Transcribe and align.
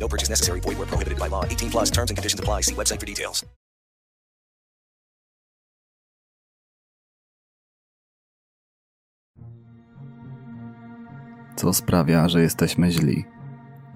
No 0.00 0.08
purchase 0.08 0.30
necessary. 0.30 0.60
Void 0.60 0.78
where 0.78 0.86
prohibited 0.86 1.18
by 1.18 1.28
law. 1.28 1.44
18 1.44 1.70
plus 1.70 1.90
terms 1.90 2.10
and 2.10 2.18
conditions 2.18 2.40
apply. 2.40 2.62
See 2.62 2.74
website 2.74 3.00
for 3.00 3.06
details. 3.06 3.44
Co 11.56 11.72
sprawia, 11.72 12.28
że 12.28 12.42
jesteśmy 12.42 12.90
źli? 12.90 13.24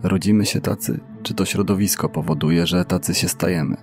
Rodzimy 0.03 0.47
się 0.47 0.61
tacy, 0.61 1.01
czy 1.23 1.35
to 1.35 1.45
środowisko 1.45 2.09
powoduje, 2.09 2.67
że 2.67 2.85
tacy 2.85 3.15
się 3.15 3.29
stajemy? 3.29 3.77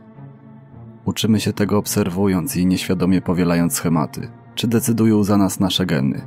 Uczymy 1.05 1.39
się 1.39 1.53
tego 1.53 1.77
obserwując 1.77 2.55
i 2.55 2.65
nieświadomie 2.65 3.21
powielając 3.21 3.73
schematy, 3.73 4.31
czy 4.55 4.67
decydują 4.67 5.23
za 5.23 5.37
nas 5.37 5.59
nasze 5.59 5.85
geny? 5.85 6.21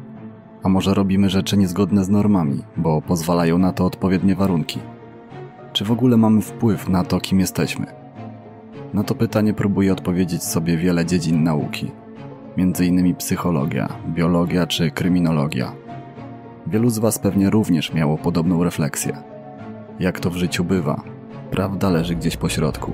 A 0.62 0.68
może 0.68 0.94
robimy 0.94 1.30
rzeczy 1.30 1.56
niezgodne 1.56 2.04
z 2.04 2.08
normami, 2.08 2.62
bo 2.76 3.02
pozwalają 3.02 3.58
na 3.58 3.72
to 3.72 3.86
odpowiednie 3.86 4.34
warunki? 4.36 4.80
Czy 5.74 5.84
w 5.84 5.92
ogóle 5.92 6.16
mamy 6.16 6.42
wpływ 6.42 6.88
na 6.88 7.04
to, 7.04 7.20
kim 7.20 7.40
jesteśmy? 7.40 7.86
Na 8.92 9.04
to 9.04 9.14
pytanie 9.14 9.54
próbuje 9.54 9.92
odpowiedzieć 9.92 10.42
sobie 10.42 10.76
wiele 10.76 11.06
dziedzin 11.06 11.44
nauki, 11.44 11.90
innymi 12.80 13.14
psychologia, 13.14 13.88
biologia 14.08 14.66
czy 14.66 14.90
kryminologia. 14.90 15.72
Wielu 16.66 16.90
z 16.90 16.98
Was 16.98 17.18
pewnie 17.18 17.50
również 17.50 17.92
miało 17.92 18.18
podobną 18.18 18.64
refleksję. 18.64 19.16
Jak 20.00 20.20
to 20.20 20.30
w 20.30 20.36
życiu 20.36 20.64
bywa, 20.64 21.02
prawda 21.50 21.90
leży 21.90 22.14
gdzieś 22.14 22.36
po 22.36 22.48
środku. 22.48 22.92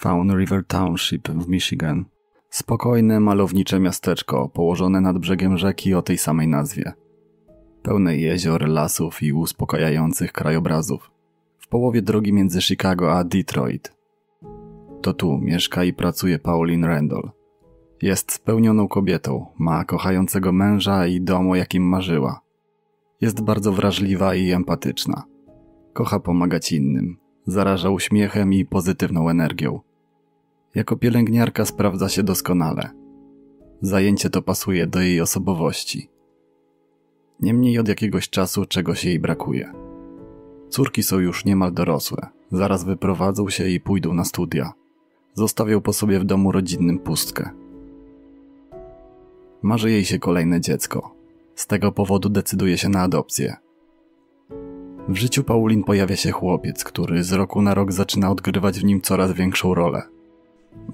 Fawn 0.00 0.30
River 0.36 0.64
Township 0.66 1.28
w 1.28 1.48
Michigan. 1.48 2.04
Spokojne, 2.50 3.20
malownicze 3.20 3.80
miasteczko 3.80 4.48
położone 4.48 5.00
nad 5.00 5.18
brzegiem 5.18 5.58
rzeki 5.58 5.94
o 5.94 6.02
tej 6.02 6.18
samej 6.18 6.48
nazwie. 6.48 6.92
Pełne 7.82 8.16
jezior, 8.16 8.68
lasów 8.68 9.22
i 9.22 9.32
uspokajających 9.32 10.32
krajobrazów. 10.32 11.10
W 11.58 11.68
połowie 11.68 12.02
drogi 12.02 12.32
między 12.32 12.62
Chicago 12.62 13.12
a 13.12 13.24
Detroit. 13.24 13.92
To 15.02 15.14
tu 15.14 15.38
mieszka 15.38 15.84
i 15.84 15.92
pracuje 15.92 16.38
Pauline 16.38 16.86
Randall. 16.86 17.30
Jest 18.02 18.32
spełnioną 18.32 18.88
kobietą, 18.88 19.46
ma 19.58 19.84
kochającego 19.84 20.52
męża 20.52 21.06
i 21.06 21.20
dom, 21.20 21.50
o 21.50 21.56
jakim 21.56 21.82
marzyła. 21.82 22.40
Jest 23.20 23.40
bardzo 23.40 23.72
wrażliwa 23.72 24.34
i 24.34 24.50
empatyczna. 24.50 25.22
Kocha 25.92 26.20
pomagać 26.20 26.72
innym, 26.72 27.16
zaraża 27.46 27.90
uśmiechem 27.90 28.52
i 28.52 28.64
pozytywną 28.64 29.28
energią. 29.28 29.80
Jako 30.74 30.96
pielęgniarka 30.96 31.64
sprawdza 31.64 32.08
się 32.08 32.22
doskonale. 32.22 32.90
Zajęcie 33.82 34.30
to 34.30 34.42
pasuje 34.42 34.86
do 34.86 35.00
jej 35.00 35.20
osobowości. 35.20 36.08
Niemniej 37.40 37.78
od 37.78 37.88
jakiegoś 37.88 38.28
czasu 38.28 38.64
czegoś 38.64 39.04
jej 39.04 39.18
brakuje. 39.18 39.72
Córki 40.68 41.02
są 41.02 41.18
już 41.18 41.44
niemal 41.44 41.72
dorosłe, 41.72 42.26
zaraz 42.52 42.84
wyprowadzą 42.84 43.50
się 43.50 43.68
i 43.68 43.80
pójdą 43.80 44.14
na 44.14 44.24
studia. 44.24 44.72
Zostawią 45.34 45.80
po 45.80 45.92
sobie 45.92 46.18
w 46.18 46.24
domu 46.24 46.52
rodzinnym 46.52 46.98
pustkę. 46.98 47.50
Marzy 49.62 49.90
jej 49.90 50.04
się 50.04 50.18
kolejne 50.18 50.60
dziecko. 50.60 51.14
Z 51.54 51.66
tego 51.66 51.92
powodu 51.92 52.28
decyduje 52.28 52.78
się 52.78 52.88
na 52.88 53.02
adopcję. 53.02 53.56
W 55.08 55.16
życiu 55.16 55.44
Paulin 55.44 55.84
pojawia 55.84 56.16
się 56.16 56.30
chłopiec, 56.30 56.84
który 56.84 57.24
z 57.24 57.32
roku 57.32 57.62
na 57.62 57.74
rok 57.74 57.92
zaczyna 57.92 58.30
odgrywać 58.30 58.80
w 58.80 58.84
nim 58.84 59.00
coraz 59.00 59.32
większą 59.32 59.74
rolę. 59.74 60.02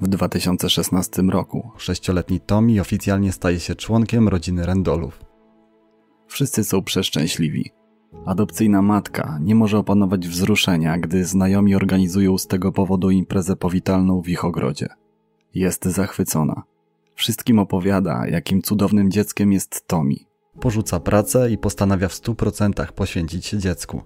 W 0.01 0.09
2016 0.09 1.23
roku 1.23 1.71
sześcioletni 1.79 2.41
Tommy 2.41 2.81
oficjalnie 2.81 3.33
staje 3.33 3.61
się 3.61 3.75
członkiem 3.75 4.29
rodziny 4.29 4.67
Randolów. 4.67 5.25
Wszyscy 6.27 6.65
są 6.65 6.83
przeszczęśliwi. 6.83 7.71
Adopcyjna 8.27 8.83
matka 8.83 9.39
nie 9.43 9.55
może 9.55 9.79
opanować 9.79 10.29
wzruszenia, 10.29 10.99
gdy 10.99 11.25
znajomi 11.25 11.75
organizują 11.75 12.39
z 12.39 12.47
tego 12.47 12.73
powodu 12.73 13.11
imprezę 13.11 13.57
powitalną 13.57 14.23
w 14.23 14.29
ich 14.29 14.45
ogrodzie. 14.45 14.89
Jest 15.55 15.85
zachwycona. 15.85 16.63
Wszystkim 17.15 17.59
opowiada, 17.59 18.27
jakim 18.27 18.63
cudownym 18.63 19.11
dzieckiem 19.11 19.53
jest 19.53 19.89
Tommy. 19.89 20.17
Porzuca 20.61 21.01
pracę 21.01 21.51
i 21.51 21.59
postanawia 21.59 22.09
w 22.09 22.15
stu 22.15 22.35
procentach 22.35 22.93
poświęcić 22.93 23.47
się 23.47 23.59
dziecku. 23.59 24.03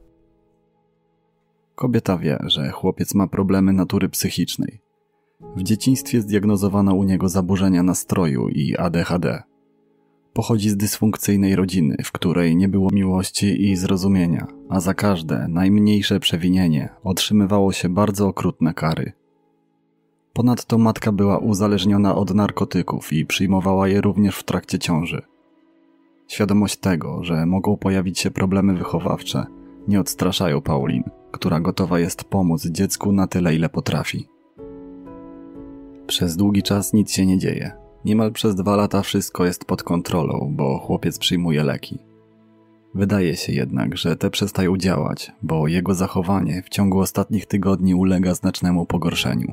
Kobieta 1.74 2.18
wie, 2.18 2.38
że 2.46 2.70
chłopiec 2.70 3.14
ma 3.14 3.26
problemy 3.26 3.72
natury 3.72 4.08
psychicznej. 4.08 4.80
W 5.56 5.62
dzieciństwie 5.62 6.20
zdiagnozowano 6.20 6.94
u 6.94 7.04
niego 7.04 7.28
zaburzenia 7.28 7.82
nastroju 7.82 8.48
i 8.48 8.76
ADHD. 8.76 9.42
Pochodzi 10.32 10.70
z 10.70 10.76
dysfunkcyjnej 10.76 11.56
rodziny, 11.56 11.96
w 12.04 12.12
której 12.12 12.56
nie 12.56 12.68
było 12.68 12.90
miłości 12.92 13.70
i 13.70 13.76
zrozumienia, 13.76 14.46
a 14.68 14.80
za 14.80 14.94
każde 14.94 15.48
najmniejsze 15.48 16.20
przewinienie 16.20 16.88
otrzymywało 17.04 17.72
się 17.72 17.88
bardzo 17.88 18.28
okrutne 18.28 18.74
kary. 18.74 19.12
Ponadto 20.32 20.78
matka 20.78 21.12
była 21.12 21.38
uzależniona 21.38 22.14
od 22.14 22.34
narkotyków 22.34 23.12
i 23.12 23.26
przyjmowała 23.26 23.88
je 23.88 24.00
również 24.00 24.36
w 24.36 24.44
trakcie 24.44 24.78
ciąży. 24.78 25.22
Świadomość 26.28 26.76
tego, 26.76 27.24
że 27.24 27.46
mogą 27.46 27.76
pojawić 27.76 28.18
się 28.18 28.30
problemy 28.30 28.74
wychowawcze, 28.74 29.46
nie 29.88 30.00
odstraszają 30.00 30.60
Paulin, 30.60 31.02
która 31.30 31.60
gotowa 31.60 32.00
jest 32.00 32.24
pomóc 32.24 32.66
dziecku 32.66 33.12
na 33.12 33.26
tyle, 33.26 33.54
ile 33.54 33.68
potrafi. 33.68 34.28
Przez 36.10 36.36
długi 36.36 36.62
czas 36.62 36.92
nic 36.92 37.12
się 37.12 37.26
nie 37.26 37.38
dzieje. 37.38 37.72
Niemal 38.04 38.32
przez 38.32 38.54
dwa 38.54 38.76
lata 38.76 39.02
wszystko 39.02 39.44
jest 39.44 39.64
pod 39.64 39.82
kontrolą, 39.82 40.52
bo 40.56 40.78
chłopiec 40.78 41.18
przyjmuje 41.18 41.64
leki. 41.64 41.98
Wydaje 42.94 43.36
się 43.36 43.52
jednak, 43.52 43.96
że 43.96 44.16
te 44.16 44.30
przestają 44.30 44.76
działać, 44.76 45.32
bo 45.42 45.68
jego 45.68 45.94
zachowanie 45.94 46.62
w 46.62 46.68
ciągu 46.68 46.98
ostatnich 46.98 47.46
tygodni 47.46 47.94
ulega 47.94 48.34
znacznemu 48.34 48.86
pogorszeniu. 48.86 49.52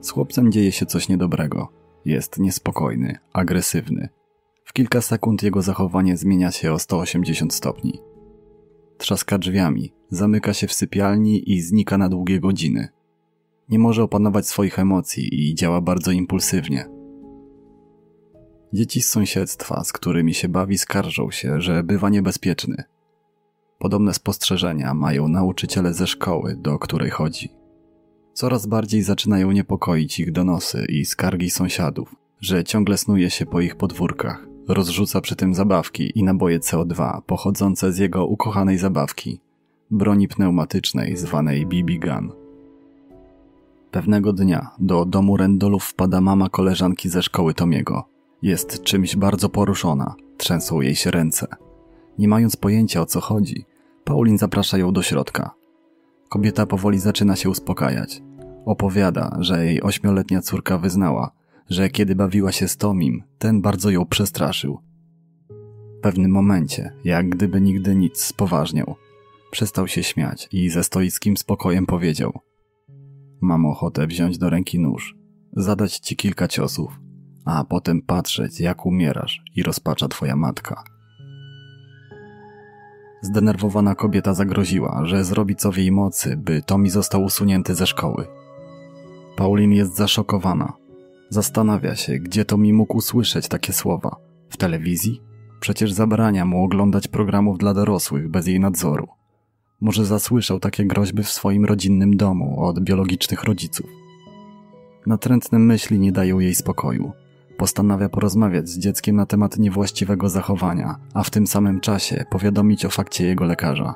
Z 0.00 0.10
chłopcem 0.10 0.52
dzieje 0.52 0.72
się 0.72 0.86
coś 0.86 1.08
niedobrego. 1.08 1.68
Jest 2.04 2.38
niespokojny, 2.38 3.18
agresywny. 3.32 4.08
W 4.64 4.72
kilka 4.72 5.00
sekund 5.00 5.42
jego 5.42 5.62
zachowanie 5.62 6.16
zmienia 6.16 6.50
się 6.50 6.72
o 6.72 6.78
180 6.78 7.54
stopni. 7.54 8.00
Trzaska 8.98 9.38
drzwiami, 9.38 9.92
zamyka 10.10 10.54
się 10.54 10.66
w 10.66 10.72
sypialni 10.72 11.52
i 11.52 11.60
znika 11.60 11.98
na 11.98 12.08
długie 12.08 12.40
godziny. 12.40 12.88
Nie 13.70 13.78
może 13.78 14.02
opanować 14.02 14.48
swoich 14.48 14.78
emocji 14.78 15.50
i 15.50 15.54
działa 15.54 15.80
bardzo 15.80 16.10
impulsywnie. 16.10 16.88
Dzieci 18.72 19.02
z 19.02 19.08
sąsiedztwa, 19.08 19.84
z 19.84 19.92
którymi 19.92 20.34
się 20.34 20.48
bawi, 20.48 20.78
skarżą 20.78 21.30
się, 21.30 21.60
że 21.60 21.82
bywa 21.82 22.08
niebezpieczny. 22.08 22.84
Podobne 23.78 24.14
spostrzeżenia 24.14 24.94
mają 24.94 25.28
nauczyciele 25.28 25.94
ze 25.94 26.06
szkoły, 26.06 26.56
do 26.56 26.78
której 26.78 27.10
chodzi. 27.10 27.48
Coraz 28.32 28.66
bardziej 28.66 29.02
zaczynają 29.02 29.52
niepokoić 29.52 30.20
ich 30.20 30.32
donosy 30.32 30.84
i 30.88 31.04
skargi 31.04 31.50
sąsiadów, 31.50 32.14
że 32.40 32.64
ciągle 32.64 32.98
snuje 32.98 33.30
się 33.30 33.46
po 33.46 33.60
ich 33.60 33.76
podwórkach, 33.76 34.46
rozrzuca 34.68 35.20
przy 35.20 35.36
tym 35.36 35.54
zabawki 35.54 36.18
i 36.18 36.22
naboje 36.22 36.60
CO2 36.60 37.22
pochodzące 37.22 37.92
z 37.92 37.98
jego 37.98 38.26
ukochanej 38.26 38.78
zabawki 38.78 39.40
broni 39.90 40.28
pneumatycznej 40.28 41.16
zwanej 41.16 41.66
BB 41.66 41.98
Gun. 42.06 42.39
Pewnego 43.90 44.32
dnia 44.32 44.70
do 44.78 45.04
domu 45.04 45.36
Rendolów 45.36 45.84
wpada 45.84 46.20
mama 46.20 46.48
koleżanki 46.48 47.08
ze 47.08 47.22
szkoły 47.22 47.54
Tomiego. 47.54 48.04
Jest 48.42 48.82
czymś 48.82 49.16
bardzo 49.16 49.48
poruszona, 49.48 50.14
trzęsą 50.36 50.80
jej 50.80 50.94
się 50.94 51.10
ręce. 51.10 51.46
Nie 52.18 52.28
mając 52.28 52.56
pojęcia 52.56 53.00
o 53.00 53.06
co 53.06 53.20
chodzi, 53.20 53.64
Paulin 54.04 54.38
zaprasza 54.38 54.78
ją 54.78 54.92
do 54.92 55.02
środka. 55.02 55.50
Kobieta 56.28 56.66
powoli 56.66 56.98
zaczyna 56.98 57.36
się 57.36 57.50
uspokajać. 57.50 58.22
Opowiada, 58.66 59.36
że 59.40 59.64
jej 59.64 59.82
ośmioletnia 59.82 60.42
córka 60.42 60.78
wyznała, 60.78 61.30
że 61.68 61.88
kiedy 61.88 62.14
bawiła 62.14 62.52
się 62.52 62.68
z 62.68 62.76
Tomim, 62.76 63.22
ten 63.38 63.60
bardzo 63.60 63.90
ją 63.90 64.06
przestraszył. 64.06 64.78
W 65.98 66.00
pewnym 66.02 66.30
momencie, 66.30 66.92
jak 67.04 67.28
gdyby 67.28 67.60
nigdy 67.60 67.94
nic, 67.94 68.24
spoważniał. 68.24 68.94
Przestał 69.50 69.88
się 69.88 70.02
śmiać 70.02 70.48
i 70.52 70.70
ze 70.70 70.84
stoickim 70.84 71.36
spokojem 71.36 71.86
powiedział: 71.86 72.40
Mam 73.40 73.66
ochotę 73.66 74.06
wziąć 74.06 74.38
do 74.38 74.50
ręki 74.50 74.78
nóż, 74.78 75.16
zadać 75.52 75.98
ci 75.98 76.16
kilka 76.16 76.48
ciosów, 76.48 77.00
a 77.44 77.64
potem 77.64 78.02
patrzeć, 78.02 78.60
jak 78.60 78.86
umierasz 78.86 79.42
i 79.56 79.62
rozpacza 79.62 80.08
twoja 80.08 80.36
matka. 80.36 80.84
Zdenerwowana 83.22 83.94
kobieta 83.94 84.34
zagroziła, 84.34 85.00
że 85.04 85.24
zrobi 85.24 85.56
co 85.56 85.72
w 85.72 85.76
jej 85.76 85.92
mocy, 85.92 86.36
by 86.36 86.62
Tommy 86.62 86.90
został 86.90 87.24
usunięty 87.24 87.74
ze 87.74 87.86
szkoły. 87.86 88.26
Paulin 89.36 89.72
jest 89.72 89.96
zaszokowana. 89.96 90.72
Zastanawia 91.28 91.96
się, 91.96 92.18
gdzie 92.18 92.44
Tommy 92.44 92.72
mógł 92.72 92.96
usłyszeć 92.96 93.48
takie 93.48 93.72
słowa. 93.72 94.16
W 94.48 94.56
telewizji? 94.56 95.22
Przecież 95.60 95.92
zabrania 95.92 96.44
mu 96.44 96.64
oglądać 96.64 97.08
programów 97.08 97.58
dla 97.58 97.74
dorosłych 97.74 98.30
bez 98.30 98.46
jej 98.46 98.60
nadzoru. 98.60 99.19
Może 99.80 100.04
zasłyszał 100.04 100.60
takie 100.60 100.84
groźby 100.84 101.22
w 101.22 101.30
swoim 101.30 101.64
rodzinnym 101.64 102.16
domu 102.16 102.64
od 102.64 102.80
biologicznych 102.80 103.44
rodziców. 103.44 103.86
Natrętne 105.06 105.58
myśli 105.58 105.98
nie 105.98 106.12
dają 106.12 106.38
jej 106.38 106.54
spokoju. 106.54 107.12
Postanawia 107.56 108.08
porozmawiać 108.08 108.68
z 108.68 108.78
dzieckiem 108.78 109.16
na 109.16 109.26
temat 109.26 109.58
niewłaściwego 109.58 110.28
zachowania, 110.28 110.96
a 111.14 111.22
w 111.22 111.30
tym 111.30 111.46
samym 111.46 111.80
czasie 111.80 112.24
powiadomić 112.30 112.84
o 112.84 112.90
fakcie 112.90 113.26
jego 113.26 113.44
lekarza. 113.44 113.94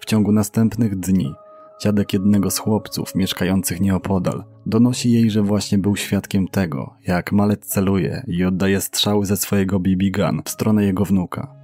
W 0.00 0.04
ciągu 0.04 0.32
następnych 0.32 0.96
dni 0.96 1.34
dziadek 1.82 2.12
jednego 2.12 2.50
z 2.50 2.58
chłopców 2.58 3.14
mieszkających 3.14 3.80
nieopodal 3.80 4.44
donosi 4.66 5.12
jej, 5.12 5.30
że 5.30 5.42
właśnie 5.42 5.78
był 5.78 5.96
świadkiem 5.96 6.48
tego, 6.48 6.94
jak 7.06 7.32
malec 7.32 7.66
celuje 7.66 8.24
i 8.26 8.44
oddaje 8.44 8.80
strzały 8.80 9.26
ze 9.26 9.36
swojego 9.36 9.80
BB 9.80 10.10
gun 10.10 10.42
w 10.44 10.50
stronę 10.50 10.84
jego 10.84 11.04
wnuka. 11.04 11.57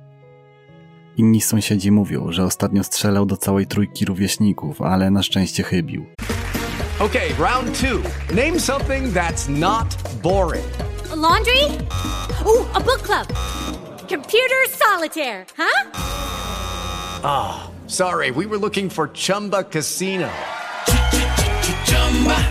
Inni 1.16 1.40
sąsiedzi 1.40 1.90
mówią, 1.90 2.32
że 2.32 2.44
ostatnio 2.44 2.84
strzelał 2.84 3.26
do 3.26 3.36
całej 3.36 3.66
trójki 3.66 4.04
rówieśników, 4.04 4.82
ale 4.82 5.10
na 5.10 5.22
szczęście 5.22 5.62
chybił. 5.62 6.06
Okay, 6.98 7.28
round 7.38 7.80
two. 7.80 8.02
Name 8.34 8.60
something 8.60 9.14
that's 9.14 9.48
not 9.48 9.86
boring. 10.22 10.64
A 11.12 11.14
laundry? 11.14 11.64
Ooh, 12.46 12.66
a 12.74 12.80
book 12.80 13.02
club. 13.02 13.26
Computer 14.08 14.68
solitaire, 14.78 15.46
huh? 15.56 15.84
Sorry, 17.86 18.30
we 18.30 18.46
were 18.46 18.58
looking 18.58 18.90
for 18.90 19.10
Chumba 19.12 19.64
Casino. 19.64 20.28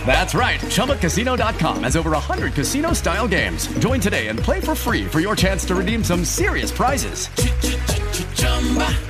That's 0.06 0.34
right. 0.34 0.60
ChumbaCasino.com 0.60 1.82
has 1.82 1.96
over 1.96 2.10
100 2.10 2.54
casino 2.54 2.92
style 2.92 3.26
games. 3.28 3.66
Join 3.78 4.00
today 4.00 4.28
and 4.28 4.38
play 4.38 4.60
for 4.60 4.74
free 4.74 5.04
for 5.04 5.20
your 5.20 5.34
chance 5.34 5.64
to 5.66 5.74
redeem 5.74 6.04
some 6.04 6.24
serious 6.24 6.70
prizes. 6.70 7.28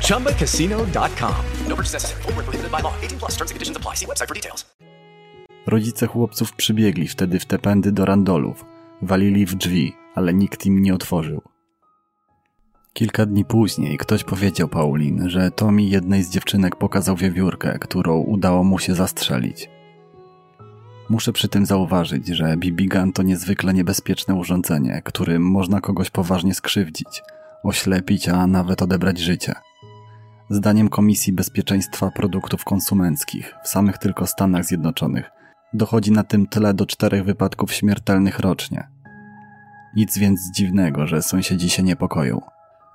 ChumbaCasino.com. 0.09 1.35
No 1.69 1.77
purchase 1.77 1.95
necessary. 1.95 2.23
Prohibited 2.23 2.71
by 2.71 2.83
law. 2.83 2.93
18 3.03 3.19
plus 3.19 3.37
terms 3.37 3.51
and 3.51 3.57
conditions 3.57 3.77
apply. 3.77 3.97
See 3.97 4.07
website 4.07 4.29
for 4.29 4.35
details. 4.35 4.65
Rodzice 5.67 6.07
chłopców 6.07 6.53
przybiegli 6.53 7.09
wtedy 7.09 7.39
w 7.39 7.47
te 7.47 7.59
pędy 7.59 7.93
do 7.93 8.05
randolów. 8.05 8.65
Walili 9.03 9.47
w 9.47 9.55
drzwi, 9.55 9.93
ale 10.15 10.35
nikt 10.35 10.67
im 10.67 10.83
nie 10.83 10.95
otworzył. 10.95 11.43
Kilka 12.93 13.27
dni 13.27 13.45
później 13.45 13.99
ktoś 13.99 14.25
powiedział 14.25 14.69
Paulin, 14.69 15.29
że 15.31 15.51
Tommy 15.51 15.83
jednej 15.83 16.23
z 16.23 16.31
dziewczynek 16.31 16.77
pokazał 16.77 17.17
wiewiórkę, 17.17 17.79
którą 17.79 18.19
udało 18.19 18.65
mu 18.65 18.79
się 18.79 18.95
zastrzelić. 18.95 19.71
Muszę 21.09 21.33
przy 21.33 21.49
tym 21.49 21.67
zauważyć, 21.67 22.27
że 22.27 22.57
BB 22.57 22.83
gun 22.83 23.13
to 23.13 23.23
niezwykle 23.23 23.75
niebezpieczne 23.75 24.35
urządzenie, 24.35 25.03
którym 25.05 25.43
można 25.43 25.81
kogoś 25.81 26.11
poważnie 26.11 26.55
skrzywdzić, 26.55 27.23
oślepić, 27.65 28.29
a 28.29 28.47
nawet 28.47 28.83
odebrać 28.83 29.19
życie. 29.19 29.55
Zdaniem 30.51 30.89
Komisji 30.89 31.33
Bezpieczeństwa 31.33 32.11
Produktów 32.11 32.65
Konsumenckich 32.65 33.55
w 33.65 33.69
samych 33.69 33.99
tylko 33.99 34.27
Stanach 34.27 34.65
Zjednoczonych 34.65 35.31
dochodzi 35.75 36.13
na 36.13 36.25
tym 36.25 36.47
tle 36.47 36.75
do 36.75 36.87
czterech 36.87 37.25
wypadków 37.25 37.73
śmiertelnych 37.73 38.39
rocznie. 38.39 38.89
Nic 39.97 40.19
więc 40.19 40.51
dziwnego, 40.51 41.07
że 41.07 41.23
sąsiedzi 41.23 41.71
się 41.71 41.83
niepokoją. 41.83 42.41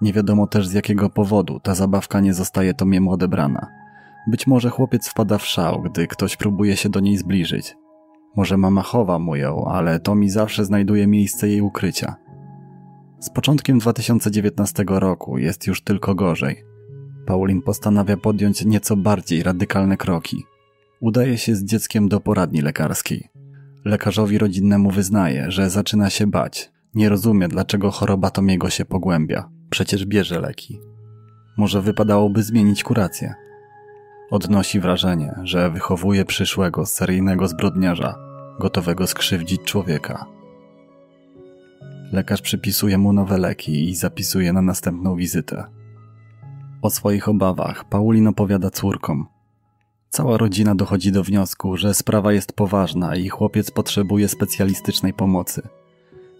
Nie 0.01 0.13
wiadomo 0.13 0.47
też 0.47 0.67
z 0.67 0.73
jakiego 0.73 1.09
powodu 1.09 1.59
ta 1.59 1.75
zabawka 1.75 2.19
nie 2.19 2.33
zostaje 2.33 2.73
Tomiemu 2.73 3.11
odebrana. 3.11 3.67
Być 4.27 4.47
może 4.47 4.69
chłopiec 4.69 5.07
wpada 5.07 5.37
w 5.37 5.45
szał, 5.45 5.81
gdy 5.81 6.07
ktoś 6.07 6.37
próbuje 6.37 6.77
się 6.77 6.89
do 6.89 6.99
niej 6.99 7.17
zbliżyć. 7.17 7.75
Może 8.35 8.57
mama 8.57 8.81
chowa 8.81 9.19
mu 9.19 9.35
ją, 9.35 9.65
ale 9.65 9.99
Tomi 9.99 10.29
zawsze 10.29 10.65
znajduje 10.65 11.07
miejsce 11.07 11.47
jej 11.47 11.61
ukrycia. 11.61 12.15
Z 13.19 13.29
początkiem 13.29 13.79
2019 13.79 14.83
roku 14.87 15.37
jest 15.37 15.67
już 15.67 15.83
tylko 15.83 16.15
gorzej. 16.15 16.63
Paulin 17.25 17.61
postanawia 17.61 18.17
podjąć 18.17 18.65
nieco 18.65 18.95
bardziej 18.95 19.43
radykalne 19.43 19.97
kroki. 19.97 20.43
Udaje 21.01 21.37
się 21.37 21.55
z 21.55 21.63
dzieckiem 21.63 22.09
do 22.09 22.19
poradni 22.19 22.61
lekarskiej. 22.61 23.29
Lekarzowi 23.85 24.37
rodzinnemu 24.37 24.91
wyznaje, 24.91 25.51
że 25.51 25.69
zaczyna 25.69 26.09
się 26.09 26.27
bać. 26.27 26.71
Nie 26.93 27.09
rozumie, 27.09 27.47
dlaczego 27.47 27.91
choroba 27.91 28.29
Tomiego 28.29 28.69
się 28.69 28.85
pogłębia. 28.85 29.49
Przecież 29.69 30.05
bierze 30.05 30.39
leki. 30.39 30.79
Może 31.57 31.81
wypadałoby 31.81 32.43
zmienić 32.43 32.83
kurację. 32.83 33.33
Odnosi 34.31 34.79
wrażenie, 34.79 35.35
że 35.43 35.69
wychowuje 35.69 36.25
przyszłego 36.25 36.85
seryjnego 36.85 37.47
zbrodniarza, 37.47 38.15
gotowego 38.59 39.07
skrzywdzić 39.07 39.61
człowieka. 39.61 40.38
Lekarz 42.11 42.41
przypisuje 42.41 42.97
mu 42.97 43.13
nowe 43.13 43.37
leki 43.37 43.89
i 43.89 43.95
zapisuje 43.95 44.53
na 44.53 44.61
następną 44.61 45.15
wizytę. 45.15 45.63
O 46.81 46.89
swoich 46.89 47.29
obawach 47.29 47.89
Paulin 47.89 48.27
opowiada 48.27 48.69
córkom. 48.69 49.27
Cała 50.09 50.37
rodzina 50.37 50.75
dochodzi 50.75 51.11
do 51.11 51.23
wniosku, 51.23 51.77
że 51.77 51.93
sprawa 51.93 52.33
jest 52.33 52.53
poważna 52.53 53.15
i 53.15 53.29
chłopiec 53.29 53.71
potrzebuje 53.71 54.27
specjalistycznej 54.27 55.13
pomocy. 55.13 55.61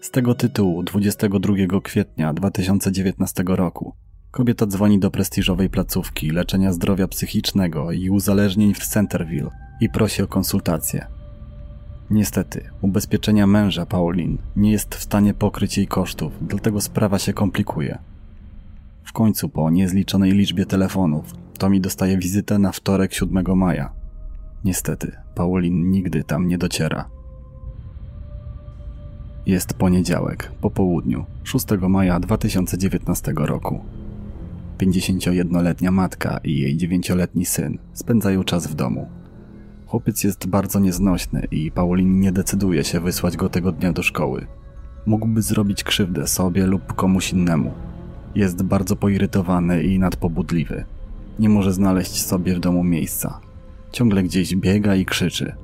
Z 0.00 0.10
tego 0.10 0.34
tytułu 0.34 0.82
22 0.82 1.54
kwietnia 1.82 2.34
2019 2.34 3.44
roku 3.46 3.94
kobieta 4.30 4.66
dzwoni 4.66 4.98
do 4.98 5.10
prestiżowej 5.10 5.70
placówki 5.70 6.30
leczenia 6.30 6.72
zdrowia 6.72 7.08
psychicznego 7.08 7.92
i 7.92 8.10
uzależnień 8.10 8.74
w 8.74 8.86
Centerville 8.86 9.50
i 9.80 9.88
prosi 9.88 10.22
o 10.22 10.26
konsultację. 10.26 11.19
Niestety, 12.10 12.70
ubezpieczenia 12.80 13.46
męża 13.46 13.86
Paulin 13.86 14.38
nie 14.56 14.72
jest 14.72 14.94
w 14.94 15.02
stanie 15.02 15.34
pokryć 15.34 15.76
jej 15.76 15.86
kosztów, 15.86 16.32
dlatego 16.40 16.80
sprawa 16.80 17.18
się 17.18 17.32
komplikuje. 17.32 17.98
W 19.04 19.12
końcu 19.12 19.48
po 19.48 19.70
niezliczonej 19.70 20.32
liczbie 20.32 20.66
telefonów 20.66 21.34
Tommy 21.58 21.80
dostaje 21.80 22.18
wizytę 22.18 22.58
na 22.58 22.72
wtorek 22.72 23.14
7 23.14 23.58
maja. 23.58 23.92
Niestety, 24.64 25.12
Paulin 25.34 25.90
nigdy 25.90 26.24
tam 26.24 26.48
nie 26.48 26.58
dociera. 26.58 27.08
Jest 29.46 29.74
poniedziałek, 29.74 30.52
po 30.60 30.70
południu, 30.70 31.24
6 31.44 31.66
maja 31.88 32.20
2019 32.20 33.32
roku. 33.36 33.80
51-letnia 34.78 35.90
matka 35.90 36.40
i 36.44 36.58
jej 36.58 36.76
9-letni 36.76 37.44
syn 37.44 37.78
spędzają 37.92 38.44
czas 38.44 38.66
w 38.66 38.74
domu. 38.74 39.19
Chłopiec 39.90 40.24
jest 40.24 40.46
bardzo 40.46 40.78
nieznośny 40.78 41.46
i 41.50 41.70
Paulin 41.70 42.20
nie 42.20 42.32
decyduje 42.32 42.84
się 42.84 43.00
wysłać 43.00 43.36
go 43.36 43.48
tego 43.48 43.72
dnia 43.72 43.92
do 43.92 44.02
szkoły. 44.02 44.46
Mógłby 45.06 45.42
zrobić 45.42 45.84
krzywdę 45.84 46.26
sobie 46.26 46.66
lub 46.66 46.92
komuś 46.92 47.32
innemu. 47.32 47.72
Jest 48.34 48.62
bardzo 48.62 48.96
poirytowany 48.96 49.82
i 49.82 49.98
nadpobudliwy. 49.98 50.84
Nie 51.38 51.48
może 51.48 51.72
znaleźć 51.72 52.26
sobie 52.26 52.54
w 52.54 52.60
domu 52.60 52.84
miejsca. 52.84 53.40
Ciągle 53.92 54.22
gdzieś 54.22 54.56
biega 54.56 54.94
i 54.94 55.04
krzyczy. 55.04 55.54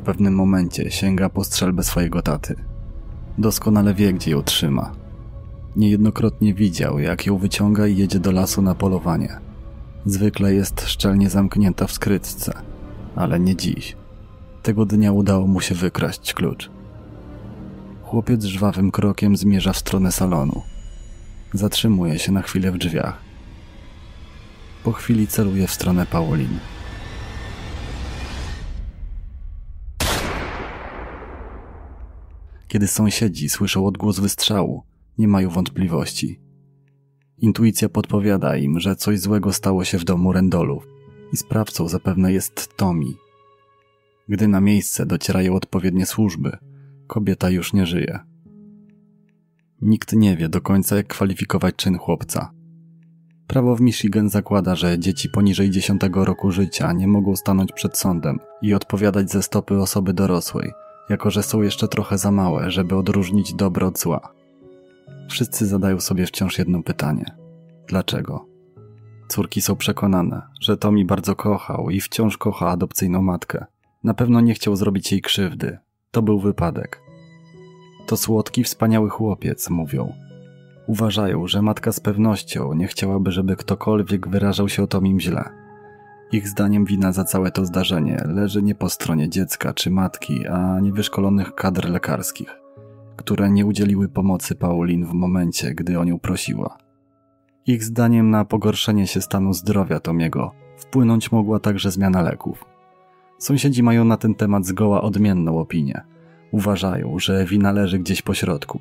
W 0.00 0.04
pewnym 0.04 0.34
momencie 0.34 0.90
sięga 0.90 1.28
po 1.28 1.44
strzelbę 1.44 1.82
swojego 1.82 2.22
taty. 2.22 2.54
Doskonale 3.38 3.94
wie, 3.94 4.12
gdzie 4.12 4.30
ją 4.30 4.42
trzyma. 4.42 4.92
Niejednokrotnie 5.76 6.54
widział, 6.54 6.98
jak 6.98 7.26
ją 7.26 7.38
wyciąga 7.38 7.86
i 7.86 7.96
jedzie 7.96 8.18
do 8.18 8.32
lasu 8.32 8.62
na 8.62 8.74
polowanie. 8.74 9.38
Zwykle 10.06 10.54
jest 10.54 10.80
szczelnie 10.80 11.30
zamknięta 11.30 11.86
w 11.86 11.92
skrytce, 11.92 12.52
ale 13.18 13.40
nie 13.40 13.56
dziś. 13.56 13.96
Tego 14.62 14.86
dnia 14.86 15.12
udało 15.12 15.46
mu 15.46 15.60
się 15.60 15.74
wykraść 15.74 16.34
klucz. 16.34 16.70
Chłopiec 18.02 18.44
żwawym 18.44 18.90
krokiem 18.90 19.36
zmierza 19.36 19.72
w 19.72 19.78
stronę 19.78 20.12
salonu. 20.12 20.62
Zatrzymuje 21.54 22.18
się 22.18 22.32
na 22.32 22.42
chwilę 22.42 22.72
w 22.72 22.78
drzwiach. 22.78 23.18
Po 24.84 24.92
chwili 24.92 25.26
celuje 25.26 25.66
w 25.66 25.70
stronę 25.70 26.06
Paulin. 26.06 26.58
Kiedy 32.68 32.88
sąsiedzi 32.88 33.48
słyszą 33.48 33.86
odgłos 33.86 34.20
wystrzału, 34.20 34.82
nie 35.18 35.28
mają 35.28 35.50
wątpliwości. 35.50 36.40
Intuicja 37.38 37.88
podpowiada 37.88 38.56
im, 38.56 38.80
że 38.80 38.96
coś 38.96 39.20
złego 39.20 39.52
stało 39.52 39.84
się 39.84 39.98
w 39.98 40.04
domu 40.04 40.32
Rendolów 40.32 40.97
i 41.32 41.36
sprawcą 41.36 41.88
zapewne 41.88 42.32
jest 42.32 42.76
Tommy. 42.76 43.12
Gdy 44.28 44.48
na 44.48 44.60
miejsce 44.60 45.06
docierają 45.06 45.54
odpowiednie 45.54 46.06
służby, 46.06 46.56
kobieta 47.06 47.50
już 47.50 47.72
nie 47.72 47.86
żyje. 47.86 48.18
Nikt 49.80 50.12
nie 50.12 50.36
wie 50.36 50.48
do 50.48 50.60
końca, 50.60 50.96
jak 50.96 51.06
kwalifikować 51.06 51.76
czyn 51.76 51.98
chłopca. 51.98 52.50
Prawo 53.46 53.76
w 53.76 53.80
Michigan 53.80 54.28
zakłada, 54.28 54.74
że 54.74 54.98
dzieci 54.98 55.28
poniżej 55.28 55.70
10 55.70 56.00
roku 56.12 56.50
życia 56.50 56.92
nie 56.92 57.08
mogą 57.08 57.36
stanąć 57.36 57.72
przed 57.72 57.98
sądem 57.98 58.38
i 58.62 58.74
odpowiadać 58.74 59.30
ze 59.30 59.42
stopy 59.42 59.80
osoby 59.80 60.12
dorosłej, 60.12 60.72
jako 61.08 61.30
że 61.30 61.42
są 61.42 61.62
jeszcze 61.62 61.88
trochę 61.88 62.18
za 62.18 62.30
małe, 62.30 62.70
żeby 62.70 62.96
odróżnić 62.96 63.54
dobro 63.54 63.86
od 63.86 63.98
zła. 63.98 64.34
Wszyscy 65.30 65.66
zadają 65.66 66.00
sobie 66.00 66.26
wciąż 66.26 66.58
jedno 66.58 66.82
pytanie: 66.82 67.24
dlaczego? 67.86 68.47
Córki 69.28 69.60
są 69.60 69.76
przekonane, 69.76 70.42
że 70.60 70.76
Tommy 70.76 71.04
bardzo 71.04 71.36
kochał 71.36 71.90
i 71.90 72.00
wciąż 72.00 72.36
kocha 72.36 72.68
adopcyjną 72.68 73.22
matkę. 73.22 73.66
Na 74.04 74.14
pewno 74.14 74.40
nie 74.40 74.54
chciał 74.54 74.76
zrobić 74.76 75.12
jej 75.12 75.22
krzywdy. 75.22 75.78
To 76.10 76.22
był 76.22 76.40
wypadek. 76.40 77.02
To 78.06 78.16
słodki, 78.16 78.64
wspaniały 78.64 79.10
chłopiec, 79.10 79.70
mówią. 79.70 80.12
Uważają, 80.86 81.46
że 81.46 81.62
matka 81.62 81.92
z 81.92 82.00
pewnością 82.00 82.74
nie 82.74 82.86
chciałaby, 82.86 83.32
żeby 83.32 83.56
ktokolwiek 83.56 84.28
wyrażał 84.28 84.68
się 84.68 84.82
o 84.82 84.86
Tomim 84.86 85.20
źle. 85.20 85.44
Ich 86.32 86.48
zdaniem 86.48 86.84
wina 86.84 87.12
za 87.12 87.24
całe 87.24 87.50
to 87.50 87.64
zdarzenie 87.64 88.22
leży 88.26 88.62
nie 88.62 88.74
po 88.74 88.88
stronie 88.88 89.28
dziecka 89.28 89.74
czy 89.74 89.90
matki, 89.90 90.46
a 90.46 90.80
niewyszkolonych 90.80 91.54
kadr 91.54 91.88
lekarskich, 91.88 92.60
które 93.16 93.50
nie 93.50 93.66
udzieliły 93.66 94.08
pomocy 94.08 94.54
Paulin 94.54 95.06
w 95.06 95.12
momencie, 95.12 95.74
gdy 95.74 95.98
o 95.98 96.04
nią 96.04 96.18
prosiła. 96.18 96.87
Ich 97.68 97.84
zdaniem 97.84 98.30
na 98.30 98.44
pogorszenie 98.44 99.06
się 99.06 99.20
stanu 99.20 99.52
zdrowia 99.52 100.00
Tomiego 100.00 100.52
wpłynąć 100.76 101.32
mogła 101.32 101.60
także 101.60 101.90
zmiana 101.90 102.22
leków. 102.22 102.64
Sąsiedzi 103.38 103.82
mają 103.82 104.04
na 104.04 104.16
ten 104.16 104.34
temat 104.34 104.66
zgoła 104.66 105.02
odmienną 105.02 105.58
opinię. 105.58 106.00
Uważają, 106.50 107.18
że 107.18 107.44
wina 107.44 107.72
leży 107.72 107.98
gdzieś 107.98 108.22
po 108.22 108.34
środku, 108.34 108.80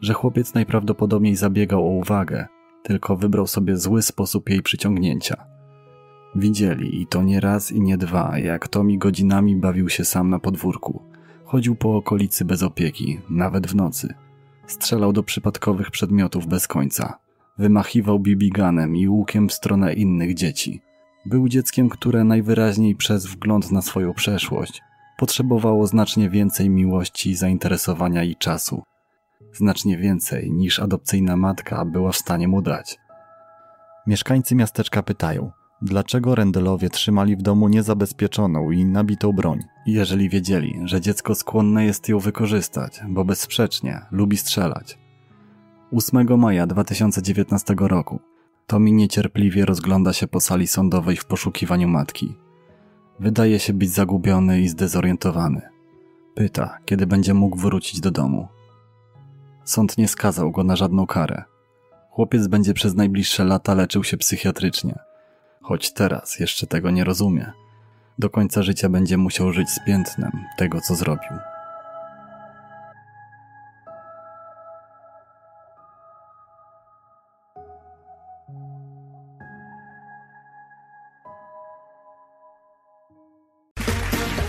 że 0.00 0.12
chłopiec 0.12 0.54
najprawdopodobniej 0.54 1.36
zabiegał 1.36 1.86
o 1.86 1.90
uwagę, 1.90 2.46
tylko 2.82 3.16
wybrał 3.16 3.46
sobie 3.46 3.76
zły 3.76 4.02
sposób 4.02 4.50
jej 4.50 4.62
przyciągnięcia. 4.62 5.44
Widzieli 6.34 7.02
i 7.02 7.06
to 7.06 7.22
nie 7.22 7.40
raz 7.40 7.72
i 7.72 7.80
nie 7.80 7.98
dwa, 7.98 8.38
jak 8.38 8.68
Tomi 8.68 8.98
godzinami 8.98 9.56
bawił 9.56 9.88
się 9.88 10.04
sam 10.04 10.30
na 10.30 10.38
podwórku. 10.38 11.02
Chodził 11.44 11.76
po 11.76 11.96
okolicy 11.96 12.44
bez 12.44 12.62
opieki, 12.62 13.20
nawet 13.30 13.66
w 13.66 13.74
nocy. 13.74 14.14
Strzelał 14.66 15.12
do 15.12 15.22
przypadkowych 15.22 15.90
przedmiotów 15.90 16.46
bez 16.46 16.68
końca. 16.68 17.25
Wymachiwał 17.58 18.18
bibiganem 18.18 18.96
i 18.96 19.08
łukiem 19.08 19.48
w 19.48 19.52
stronę 19.52 19.94
innych 19.94 20.34
dzieci. 20.34 20.80
Był 21.26 21.48
dzieckiem, 21.48 21.88
które 21.88 22.24
najwyraźniej 22.24 22.94
przez 22.94 23.26
wgląd 23.26 23.72
na 23.72 23.82
swoją 23.82 24.14
przeszłość 24.14 24.82
potrzebowało 25.16 25.86
znacznie 25.86 26.30
więcej 26.30 26.70
miłości, 26.70 27.34
zainteresowania 27.34 28.24
i 28.24 28.36
czasu. 28.36 28.82
Znacznie 29.52 29.98
więcej 29.98 30.52
niż 30.52 30.80
adopcyjna 30.80 31.36
matka 31.36 31.84
była 31.84 32.12
w 32.12 32.16
stanie 32.16 32.48
mu 32.48 32.62
dać. 32.62 32.98
Mieszkańcy 34.06 34.54
miasteczka 34.54 35.02
pytają, 35.02 35.50
dlaczego 35.82 36.34
Rendelowie 36.34 36.90
trzymali 36.90 37.36
w 37.36 37.42
domu 37.42 37.68
niezabezpieczoną 37.68 38.70
i 38.70 38.84
nabitą 38.84 39.32
broń, 39.32 39.60
jeżeli 39.86 40.28
wiedzieli, 40.28 40.80
że 40.84 41.00
dziecko 41.00 41.34
skłonne 41.34 41.84
jest 41.84 42.08
ją 42.08 42.18
wykorzystać, 42.18 43.00
bo 43.08 43.24
bezsprzecznie 43.24 44.00
lubi 44.10 44.36
strzelać. 44.36 44.98
8 45.96 46.38
maja 46.38 46.66
2019 46.66 47.74
roku 47.78 48.20
Tommy 48.66 48.92
niecierpliwie 48.92 49.64
rozgląda 49.64 50.12
się 50.12 50.28
po 50.28 50.40
sali 50.40 50.66
sądowej 50.66 51.16
w 51.16 51.24
poszukiwaniu 51.24 51.88
matki. 51.88 52.36
Wydaje 53.20 53.58
się 53.58 53.72
być 53.72 53.90
zagubiony 53.90 54.60
i 54.60 54.68
zdezorientowany. 54.68 55.60
Pyta, 56.34 56.78
kiedy 56.84 57.06
będzie 57.06 57.34
mógł 57.34 57.56
wrócić 57.58 58.00
do 58.00 58.10
domu. 58.10 58.48
Sąd 59.64 59.98
nie 59.98 60.08
skazał 60.08 60.50
go 60.50 60.64
na 60.64 60.76
żadną 60.76 61.06
karę. 61.06 61.44
Chłopiec 62.10 62.46
będzie 62.46 62.74
przez 62.74 62.94
najbliższe 62.94 63.44
lata 63.44 63.74
leczył 63.74 64.04
się 64.04 64.16
psychiatrycznie. 64.16 64.98
Choć 65.62 65.92
teraz 65.92 66.38
jeszcze 66.38 66.66
tego 66.66 66.90
nie 66.90 67.04
rozumie. 67.04 67.52
Do 68.18 68.30
końca 68.30 68.62
życia 68.62 68.88
będzie 68.88 69.16
musiał 69.16 69.52
żyć 69.52 69.70
z 69.70 69.84
piętnem 69.86 70.32
tego, 70.58 70.80
co 70.80 70.94
zrobił. 70.94 71.55